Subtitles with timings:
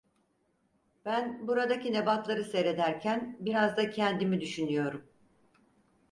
[1.05, 5.05] Ben buradaki nebatları seyrederken biraz da kendimi düşünüyorum!